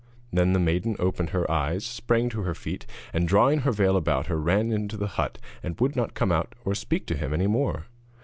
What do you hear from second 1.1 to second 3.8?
her eyes, sprang to her feet, and drawing her